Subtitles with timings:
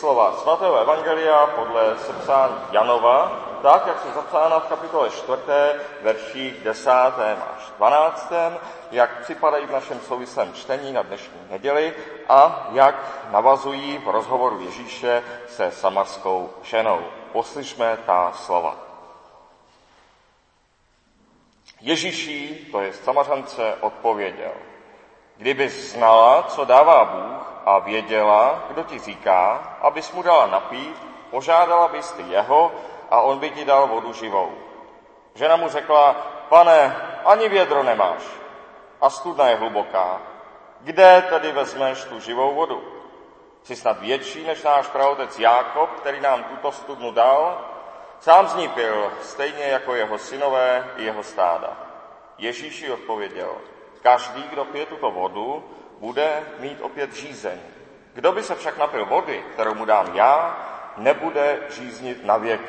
[0.00, 3.32] slova svatého Evangelia podle sepsání Janova,
[3.62, 5.42] tak, jak jsou zapsána v kapitole 4,
[6.02, 6.90] verších 10.
[6.90, 8.32] až 12.,
[8.90, 11.94] jak připadají v našem souvislém čtení na dnešní neděli
[12.28, 12.94] a jak
[13.30, 17.00] navazují v rozhovoru Ježíše se samarskou ženou.
[17.32, 18.76] Poslyšme ta slova.
[21.80, 24.52] Ježíší, to je samařance, odpověděl.
[25.36, 31.88] Kdyby znala, co dává Bůh a věděla, kdo ti říká, abys mu dala napít, požádala
[31.88, 32.72] bys ty jeho
[33.10, 34.52] a on by ti dal vodu živou.
[35.34, 36.12] Žena mu řekla,
[36.48, 38.22] pane, ani vědro nemáš
[39.00, 40.20] a studna je hluboká.
[40.80, 42.82] Kde tedy vezmeš tu živou vodu?
[43.62, 47.58] Jsi snad větší než náš praotec Jákob, který nám tuto studnu dal?
[48.20, 51.76] Sám z ní pil, stejně jako jeho synové i jeho stáda.
[52.38, 53.54] Ježíši odpověděl,
[54.02, 55.64] každý, kdo pije tuto vodu,
[56.00, 57.58] bude mít opět žízeň.
[58.12, 60.58] Kdo by se však napil vody, kterou mu dám já,
[60.96, 62.60] nebude žíznit na věk.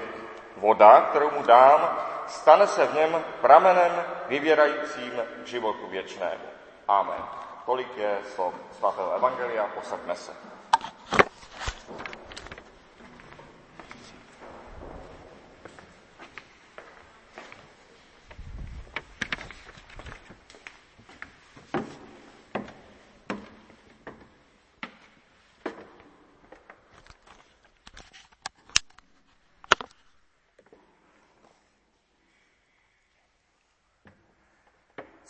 [0.58, 1.98] Voda, kterou mu dám,
[2.28, 6.44] stane se v něm pramenem vyvěrajícím k životu věčnému.
[6.88, 7.24] Amen.
[7.66, 10.51] Tolik je slov svatého Evangelia, posadme se.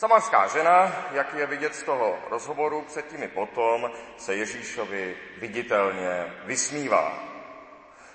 [0.02, 7.14] Samarská žena, jak je vidět z toho rozhovoru předtím i potom, se Ježíšovi viditelně vysmívá.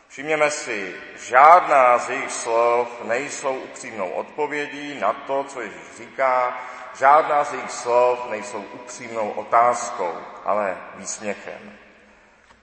[0.08, 6.60] Všimněme si, žádná z jejich slov nejsou upřímnou odpovědí na to, co Ježíš říká,
[6.98, 10.14] žádná z jejich slov nejsou upřímnou otázkou,
[10.44, 11.78] ale výsměchem.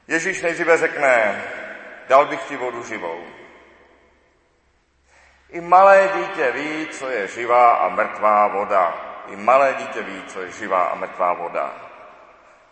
[0.07, 1.43] Ježíš nejdříve řekne,
[2.07, 3.23] dal bych ti vodu živou.
[5.49, 9.12] I malé dítě ví, co je živá a mrtvá voda.
[9.27, 11.73] I malé dítě ví, co je živá a mrtvá voda.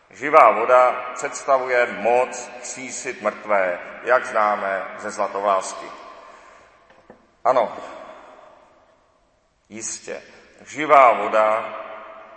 [0.09, 5.85] Živá voda představuje moc křísit mrtvé, jak známe ze zlatovlásky.
[7.43, 7.77] Ano,
[9.69, 10.21] jistě,
[10.65, 11.75] živá voda,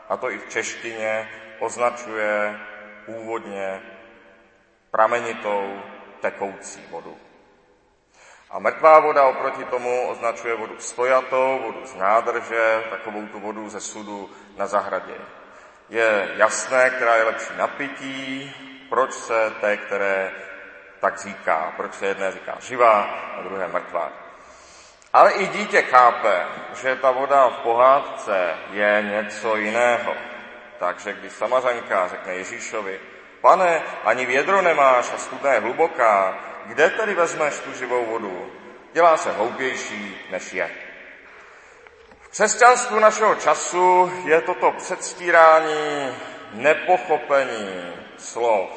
[0.09, 2.61] a to i v češtině, označuje
[3.07, 3.83] původně
[4.91, 5.83] pramenitou
[6.21, 7.19] tekoucí vodu.
[8.55, 13.81] A mrtvá voda oproti tomu označuje vodu stojatou, vodu z nádrže, takovou tu vodu ze
[13.81, 15.15] sudu na zahradě.
[15.89, 18.55] Je jasné, která je lepší napití,
[18.89, 20.33] proč se té, které
[21.01, 23.03] tak říká, proč se jedné říká živá
[23.39, 24.13] a druhé mrtvá.
[25.13, 30.15] Ale i dítě chápe, že ta voda v pohádce je něco jiného.
[30.79, 33.01] Takže když samařanka řekne Ježíšovi,
[33.41, 36.35] pane, ani vědro nemáš a studna je hluboká,
[36.67, 38.53] kde tedy vezmeš tu živou vodu?
[38.93, 40.71] Dělá se hloupější, než je.
[42.21, 46.17] V křesťanstvu našeho času je toto předstírání
[46.53, 48.71] nepochopení slov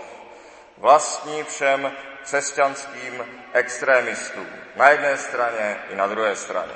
[0.78, 1.92] vlastní všem
[2.24, 4.48] křesťanským extremistům.
[4.76, 6.74] Na jedné straně i na druhé straně.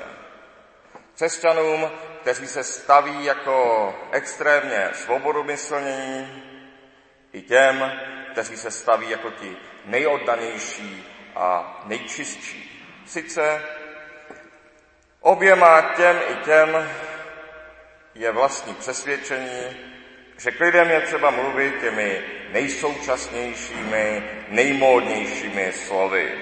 [1.14, 1.90] Křesťanům,
[2.20, 6.42] kteří se staví jako extrémně svobodomyslní,
[7.32, 7.92] i těm,
[8.32, 11.04] kteří se staví jako ti nejoddanější
[11.36, 12.88] a nejčistší.
[13.06, 13.62] Sice
[15.20, 16.88] oběma těm i těm
[18.14, 19.76] je vlastní přesvědčení,
[20.38, 22.22] že k lidem je třeba mluvit těmi
[22.52, 26.32] nejsoučasnějšími, nejmódnějšími slovy.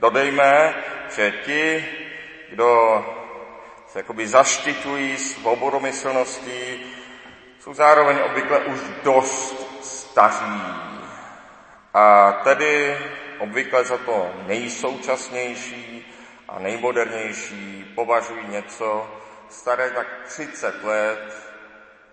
[0.00, 0.74] Dodejme,
[1.16, 1.88] že ti,
[2.50, 3.04] kdo
[3.88, 6.86] se jakoby zaštiťují svobodomyslností,
[7.60, 9.65] jsou zároveň obvykle už dost
[10.16, 10.62] staří
[11.94, 12.98] a tedy
[13.38, 16.06] obvykle za to nejsoučasnější
[16.48, 19.10] a nejmodernější považují něco
[19.48, 21.52] staré tak 30 let,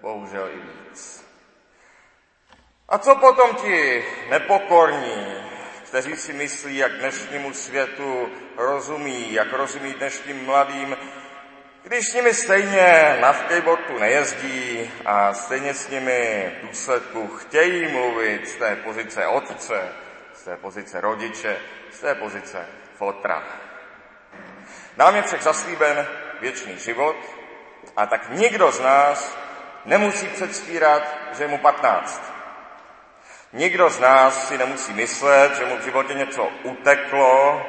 [0.02, 1.26] bohužel i víc.
[2.90, 5.36] A co potom ti nepokorní,
[5.84, 10.98] kteří si myslí, jak dnešnímu světu rozumí, jak rozumí dnešním mladým,
[11.84, 18.50] když s nimi stejně na skateboardu nejezdí a stejně s nimi v důsledku chtějí mluvit
[18.50, 19.90] z té pozice otce,
[20.34, 21.58] z té pozice rodiče,
[21.92, 22.66] z té pozice
[22.96, 23.44] fotra.
[24.98, 26.08] Nám je však zaslíben
[26.42, 27.16] věčný život
[27.96, 29.38] a tak nikdo z nás
[29.86, 32.34] nemusí předstírat, že je mu 15.
[33.54, 37.62] Nikdo z nás si nemusí myslet, že mu v životě něco uteklo,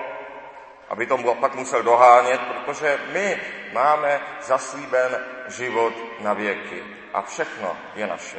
[0.89, 3.41] aby to pak musel dohánět, protože my
[3.75, 6.83] máme zaslíben život na věky
[7.13, 8.39] a všechno je naše.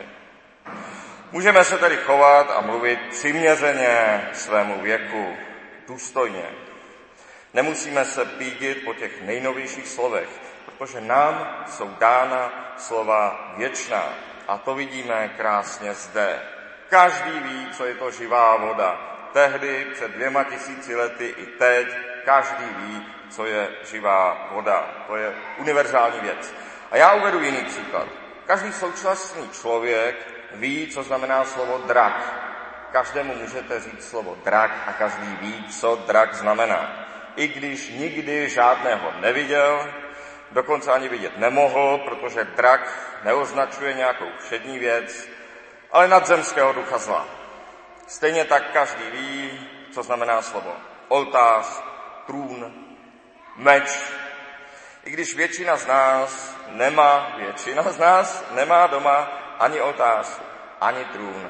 [1.32, 5.38] Můžeme se tedy chovat a mluvit přiměřeně svému věku,
[5.88, 6.46] důstojně.
[7.54, 10.30] Nemusíme se pídit po těch nejnovějších slovech,
[10.66, 14.14] protože nám jsou dána slova věčná.
[14.48, 16.40] A to vidíme krásně zde.
[16.90, 18.98] Každý ví, co je to živá voda.
[19.34, 21.88] Tehdy, před dvěma tisíci lety i teď,
[22.26, 24.88] každý ví, co je živá voda.
[25.08, 26.54] To je univerzální věc.
[26.92, 28.08] A já uvedu jiný příklad.
[28.46, 30.16] Každý současný člověk
[30.52, 32.34] ví, co znamená slovo drak.
[32.92, 37.08] Každému můžete říct slovo drak a každý ví, co drak znamená.
[37.36, 39.94] I když nikdy žádného neviděl,
[40.52, 45.28] dokonce ani vidět nemohl, protože drak neoznačuje nějakou všední věc,
[45.92, 47.26] ale nadzemského ducha zla.
[48.08, 50.74] Stejně tak každý ví, co znamená slovo
[51.08, 51.84] oltář,
[52.26, 52.74] trůn,
[53.56, 54.00] meč.
[55.04, 59.18] I když většina z nás nemá, většina z nás nemá doma
[59.60, 60.42] ani oltář,
[60.82, 61.50] ani trůn,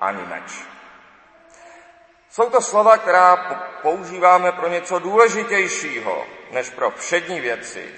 [0.00, 0.52] ani meč.
[2.30, 3.36] Jsou to slova, která
[3.82, 7.94] používáme pro něco důležitějšího, než pro všední věci.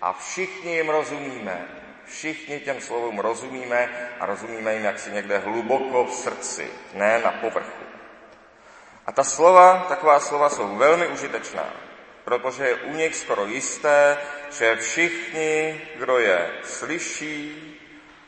[0.00, 1.68] A všichni jim rozumíme.
[2.04, 7.79] Všichni těm slovům rozumíme a rozumíme jim jaksi někde hluboko v srdci, ne na povrchu.
[9.06, 11.64] A ta slova, taková slova jsou velmi užitečná,
[12.24, 14.18] protože je u nich skoro jisté,
[14.50, 17.66] že všichni, kdo je slyší,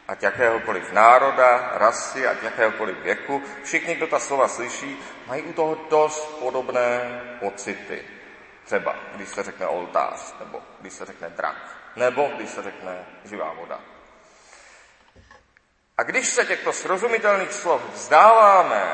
[0.08, 5.78] ať jakéhokoliv národa, rasy, ať jakéhokoliv věku, všichni, kdo ta slova slyší, mají u toho
[5.90, 8.04] dost podobné pocity.
[8.64, 11.56] Třeba, když se řekne oltář, nebo když se řekne drak,
[11.96, 13.80] nebo když se řekne živá voda.
[15.98, 18.92] A když se těchto srozumitelných slov vzdáváme,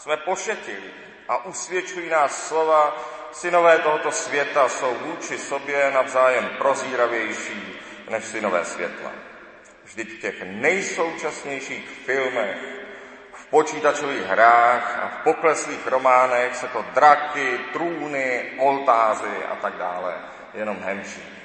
[0.00, 0.90] jsme pošetili
[1.28, 2.96] a usvědčují nás slova,
[3.32, 7.80] synové tohoto světa jsou vůči sobě navzájem prozíravější
[8.10, 9.12] než synové světla.
[9.84, 12.58] Vždyť v těch nejsoučasnějších filmech,
[13.32, 20.14] v počítačových hrách a v pokleslých románech se to draky, trůny, oltáři a tak dále
[20.54, 21.39] jenom hemží.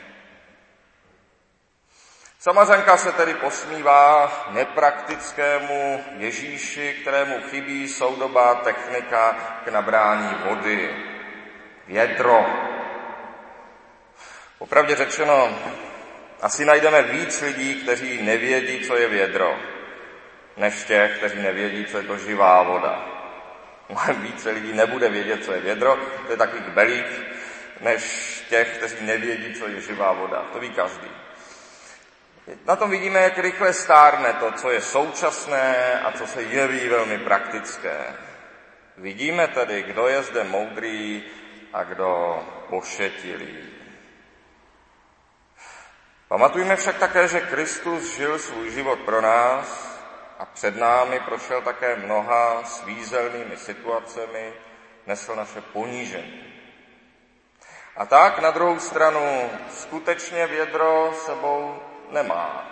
[2.45, 10.95] Samařenka se tedy posmívá nepraktickému Ježíši, kterému chybí soudobá technika k nabrání vody.
[11.87, 12.45] Vědro.
[14.57, 15.59] Popravdě řečeno,
[16.41, 19.55] asi najdeme víc lidí, kteří nevědí, co je vědro,
[20.57, 23.05] než těch, kteří nevědí, co je to živá voda.
[23.89, 27.21] Mnohem více lidí nebude vědět, co je vědro, to je takový belík,
[27.81, 28.03] než
[28.49, 30.45] těch, kteří nevědí, co je živá voda.
[30.53, 31.24] To ví každý.
[32.65, 37.17] Na tom vidíme, jak rychle stárne to, co je současné a co se jeví velmi
[37.17, 38.15] praktické.
[38.97, 41.23] Vidíme tedy, kdo je zde moudrý
[41.73, 43.57] a kdo pošetilý.
[46.27, 49.99] Pamatujme však také, že Kristus žil svůj život pro nás
[50.39, 54.53] a před námi prošel také mnoha svízelnými situacemi,
[55.07, 56.43] nesl naše ponížení.
[57.97, 61.79] A tak na druhou stranu skutečně vědro sebou
[62.15, 62.71] nemá.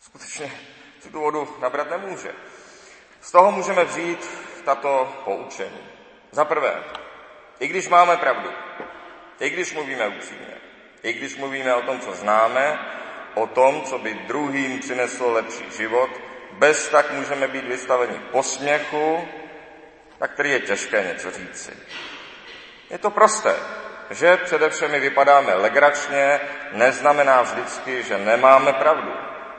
[0.00, 0.52] Skutečně
[1.12, 2.32] tu vodu nabrat nemůže.
[3.20, 4.30] Z toho můžeme vzít
[4.64, 5.88] tato poučení.
[6.30, 6.84] Za prvé,
[7.60, 8.50] i když máme pravdu,
[9.40, 10.56] i když mluvíme upřímně,
[11.02, 12.78] i když mluvíme o tom, co známe,
[13.34, 16.10] o tom, co by druhým přineslo lepší život,
[16.52, 19.28] bez tak můžeme být vystaveni posměchu,
[20.20, 21.76] na který je těžké něco říci.
[22.90, 23.56] Je to prosté,
[24.10, 26.40] že především vypadáme legračně,
[26.72, 29.12] neznamená vždycky, že nemáme pravdu.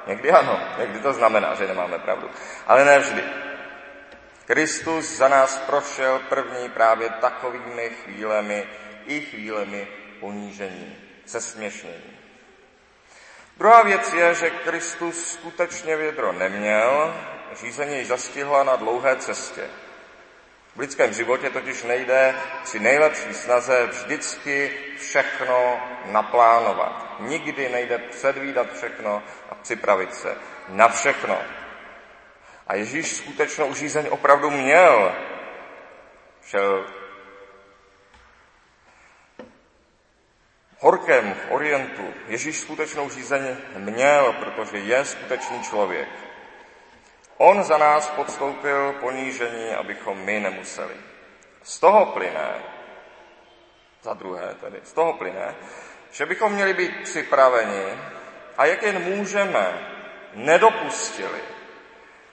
[0.08, 2.30] Někdy ano, někdy to znamená, že nemáme pravdu,
[2.68, 3.24] ale ne vždy.
[4.46, 8.68] Kristus za nás prošel první právě takovými chvílemi,
[9.06, 9.88] i chvílemi
[10.20, 12.18] ponížení, zesměšnění.
[13.58, 17.16] Druhá věc je, že Kristus skutečně vědro neměl,
[17.54, 19.70] řízení zastihla na dlouhé cestě.
[20.76, 27.16] V lidském životě totiž nejde při nejlepší snaze vždycky všechno naplánovat.
[27.20, 30.36] Nikdy nejde předvídat všechno a připravit se
[30.70, 31.38] na všechno.
[32.68, 35.16] A Ježíš skutečnou žízeň opravdu měl.
[36.46, 36.86] Šel
[40.80, 42.14] horkém v Orientu.
[42.28, 46.31] Ježíš skutečnou žízeň měl, protože je skutečný člověk.
[47.44, 50.94] On za nás podstoupil ponížení, abychom my nemuseli.
[51.64, 52.50] Z toho plyne,
[54.02, 55.56] za druhé tedy, z toho plyne,
[56.12, 57.84] že bychom měli být připraveni
[58.58, 59.80] a jak jen můžeme,
[60.34, 61.42] nedopustili,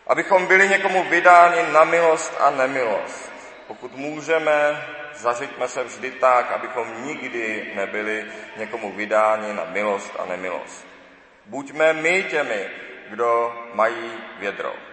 [0.06, 3.32] abychom byli někomu vydáni na milost a nemilost.
[3.66, 10.86] Pokud můžeme, zařiďme se vždy tak, abychom nikdy nebyli někomu vydáni na milost a nemilost.
[11.46, 12.70] Buďme my těmi,
[13.10, 14.87] kdo mají vědro.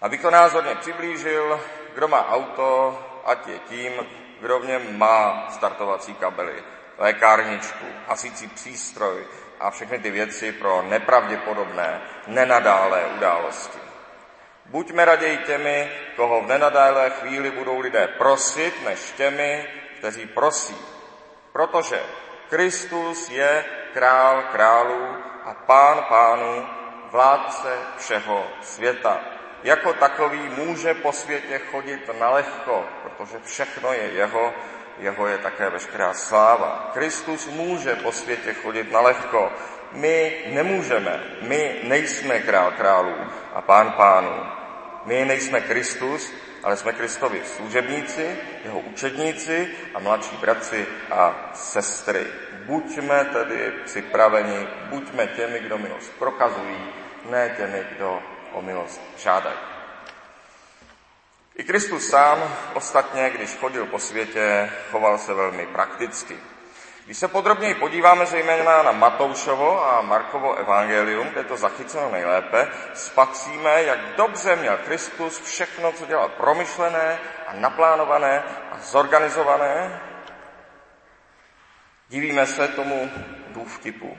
[0.00, 1.60] Abych to názorně přiblížil,
[1.94, 3.92] kdo má auto, ať je tím,
[4.40, 6.64] kdo v něm má startovací kabely,
[6.98, 9.26] lékárničku, hasící přístroj
[9.60, 13.78] a všechny ty věci pro nepravděpodobné, nenadálé události.
[14.66, 20.76] Buďme raději těmi, koho v nenadálé chvíli budou lidé prosit, než těmi, kteří prosí.
[21.52, 22.02] Protože
[22.48, 26.66] Kristus je král králů a pán pánů,
[27.10, 29.20] vládce všeho světa.
[29.62, 34.54] Jako takový může po světě chodit na lehko, protože všechno je jeho,
[34.98, 36.90] jeho je také veškerá sláva.
[36.92, 39.52] Kristus může po světě chodit na lehko.
[39.92, 43.14] My nemůžeme, my nejsme král králů
[43.54, 44.46] a pán pánů.
[45.04, 52.26] My nejsme Kristus, ale jsme Kristovi služebníci, jeho učedníci a mladší bratři a sestry.
[52.66, 56.92] Buďme tedy připraveni, buďme těmi, kdo milost prokazují,
[57.30, 59.56] ne těmi, kdo o milost žádají.
[61.56, 66.38] I Kristus sám ostatně, když chodil po světě, choval se velmi prakticky.
[67.04, 73.82] Když se podrobněji podíváme zejména na Matoušovo a Markovo evangelium, kde to zachyceno nejlépe, spatříme,
[73.82, 78.42] jak dobře měl Kristus všechno, co dělal promyšlené a naplánované
[78.72, 80.00] a zorganizované.
[82.08, 83.10] Divíme se tomu
[83.48, 84.18] důvtipu.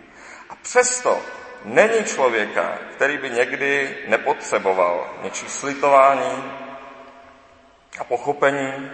[0.49, 1.21] A přesto
[1.65, 6.51] není člověka, který by někdy nepotřeboval něčí slitování
[7.99, 8.91] a pochopení,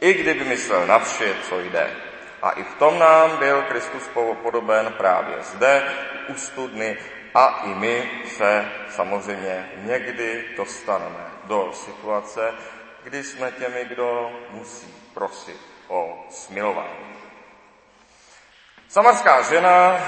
[0.00, 1.90] i kdyby myslel na vše, co jde.
[2.42, 4.02] A i v tom nám byl Kristus
[4.42, 5.82] podoben právě zde,
[6.28, 6.98] u studny,
[7.34, 12.54] a i my se samozřejmě někdy dostaneme do situace,
[13.04, 17.16] kdy jsme těmi, kdo musí prosit o smilování.
[18.88, 19.98] Samarská žena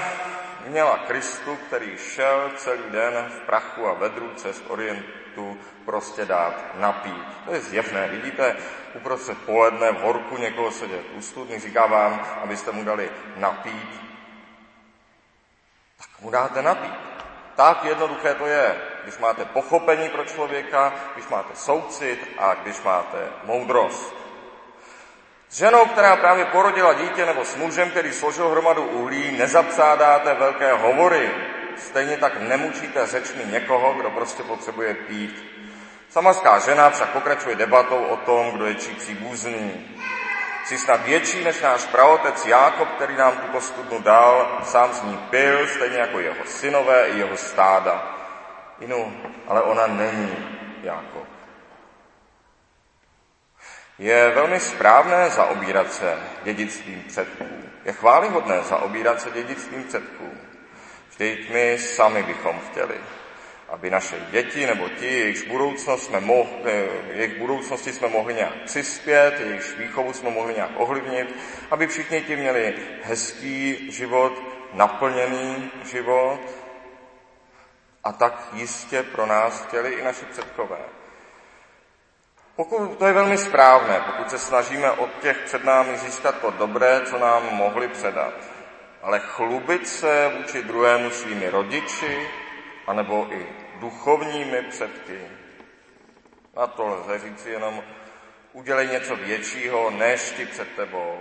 [0.67, 7.25] měla Kristu, který šel celý den v prachu a vedru cest Orientu prostě dát napít.
[7.45, 8.07] To je zjevné.
[8.07, 8.55] Vidíte
[8.93, 14.01] uprostřed poledne v horku někoho sedět u studny, říká vám, abyste mu dali napít.
[15.97, 16.93] Tak mu dáte napít.
[17.55, 23.29] Tak jednoduché to je, když máte pochopení pro člověka, když máte soucit a když máte
[23.43, 24.18] moudrost.
[25.49, 30.73] S ženou, která právě porodila dítě, nebo s mužem, který složil hromadu uhlí, nezapsádáte velké
[30.73, 31.31] hovory.
[31.77, 35.43] Stejně tak nemučíte řečmi někoho, kdo prostě potřebuje pít.
[36.09, 39.95] Samarská žena však pokračuje debatou o tom, kdo je čí příbuzný.
[40.65, 45.17] Jsi snad větší než náš praotec Jákob, který nám tuto studnu dal, sám z ní
[45.29, 48.17] pil, stejně jako jeho synové i jeho stáda.
[48.79, 49.13] Inu,
[49.47, 51.38] ale ona není Jákob.
[53.99, 57.45] Je velmi správné zaobírat se dědictvím předků.
[57.85, 60.31] Je chválihodné zaobírat se dědictvím předků.
[61.09, 62.95] Vždyť my sami bychom chtěli,
[63.69, 69.39] aby naše děti nebo ti, jejichž, budoucnost jsme mohli, jejich budoucnosti jsme mohli nějak přispět,
[69.39, 71.35] jejichž výchovu jsme mohli nějak ovlivnit,
[71.71, 74.33] aby všichni ti měli hezký život,
[74.73, 76.41] naplněný život
[78.03, 80.98] a tak jistě pro nás chtěli i naši předkové.
[82.59, 87.01] Pokud to je velmi správné, pokud se snažíme od těch před námi získat to dobré,
[87.05, 88.33] co nám mohli předat.
[89.01, 92.29] Ale chlubit se vůči druhému svými rodiči,
[92.87, 93.47] anebo i
[93.79, 95.27] duchovními předky.
[96.55, 97.83] Na to lze říci jenom
[98.53, 101.17] udělej něco většího, než ti před tebou.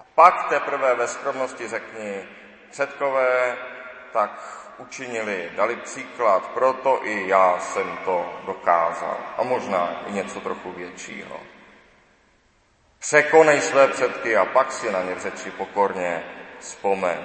[0.00, 2.28] A pak teprve ve skromnosti řekni,
[2.70, 3.56] předkové
[4.12, 9.16] tak učinili, dali příklad, proto i já jsem to dokázal.
[9.36, 11.40] A možná i něco trochu většího.
[12.98, 16.24] Překonej své předky a pak si na ně v řeči pokorně
[16.58, 17.18] vzpomeň.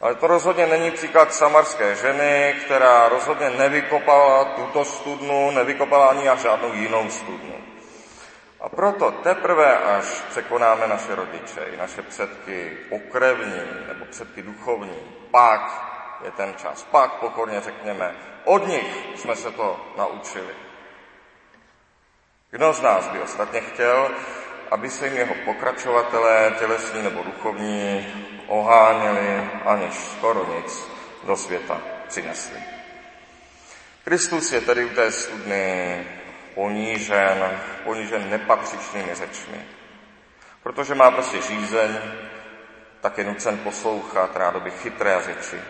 [0.00, 6.36] Ale to rozhodně není příklad samarské ženy, která rozhodně nevykopala tuto studnu, nevykopala ani a
[6.36, 7.54] žádnou jinou studnu.
[8.60, 14.98] A proto teprve, až překonáme naše rodiče i naše předky pokrevní nebo předky duchovní,
[15.30, 15.93] pak
[16.24, 16.82] je ten čas.
[16.90, 18.14] Pak pokorně řekněme,
[18.44, 20.54] od nich jsme se to naučili.
[22.50, 24.10] Kdo z nás by ostatně chtěl,
[24.70, 28.06] aby se jim jeho pokračovatelé, tělesní nebo duchovní,
[28.46, 30.88] oháněli, aniž skoro nic
[31.24, 32.58] do světa přinesli.
[34.04, 36.06] Kristus je tedy u té studny
[36.54, 39.66] ponížen, ponížen nepatřičnými řečmi.
[40.62, 41.98] Protože má prostě žízeň,
[43.00, 45.60] tak je nucen poslouchat rádoby chytré řeči,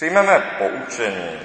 [0.00, 1.40] Přijmeme poučení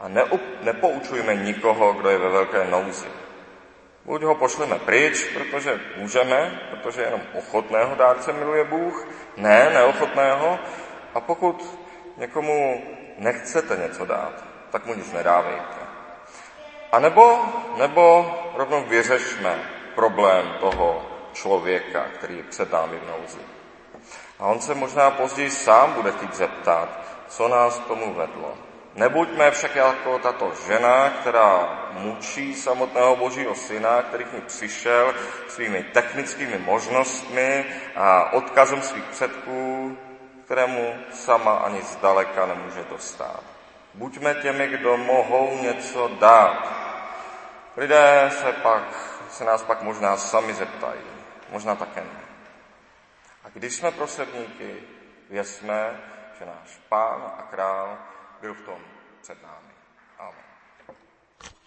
[0.00, 3.06] a neup, nepoučujme nikoho, kdo je ve velké nouzi.
[4.04, 10.58] Buď ho pošleme pryč, protože můžeme, protože jenom ochotného dárce miluje Bůh, ne neochotného,
[11.14, 11.78] a pokud
[12.16, 12.82] někomu
[13.18, 15.80] nechcete něco dát, tak mu nic nedávejte.
[16.92, 17.44] A nebo,
[17.78, 19.58] nebo rovnou vyřešme
[19.94, 23.40] problém toho člověka, který je před námi v nouzi.
[24.38, 28.54] A on se možná později sám bude chtít zeptat, co nás k tomu vedlo.
[28.94, 35.14] Nebuďme však jako tato žena, která mučí samotného božího syna, který k ní přišel
[35.48, 37.64] svými technickými možnostmi
[37.96, 39.96] a odkazem svých předků,
[40.44, 43.42] kterému sama ani zdaleka nemůže dostat.
[43.94, 46.68] Buďme těmi, kdo mohou něco dát.
[47.76, 48.82] Lidé se, pak,
[49.30, 51.00] se nás pak možná sami zeptají,
[51.50, 52.20] možná také ne.
[53.44, 54.74] A když jsme prosebníky,
[55.30, 56.00] věřme,
[56.38, 57.98] že náš pán a král
[58.40, 58.80] byl v tom
[59.20, 59.67] před námi.